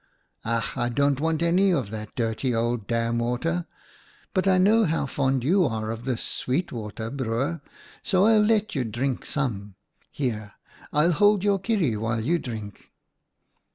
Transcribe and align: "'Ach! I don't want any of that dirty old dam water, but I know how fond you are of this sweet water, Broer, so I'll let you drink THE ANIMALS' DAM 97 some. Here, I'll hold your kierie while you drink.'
"'Ach! 0.43 0.75
I 0.75 0.89
don't 0.89 1.19
want 1.19 1.43
any 1.43 1.71
of 1.71 1.91
that 1.91 2.15
dirty 2.15 2.55
old 2.55 2.87
dam 2.87 3.19
water, 3.19 3.67
but 4.33 4.47
I 4.47 4.57
know 4.57 4.85
how 4.85 5.05
fond 5.05 5.43
you 5.43 5.63
are 5.65 5.91
of 5.91 6.05
this 6.05 6.23
sweet 6.23 6.71
water, 6.71 7.11
Broer, 7.11 7.61
so 8.01 8.25
I'll 8.25 8.41
let 8.41 8.73
you 8.73 8.83
drink 8.83 9.27
THE 9.27 9.39
ANIMALS' 9.39 9.59
DAM 9.59 9.59
97 9.61 9.69
some. 9.69 9.75
Here, 10.09 10.53
I'll 10.91 11.11
hold 11.11 11.43
your 11.43 11.59
kierie 11.59 11.97
while 11.97 12.21
you 12.25 12.39
drink.' 12.39 12.91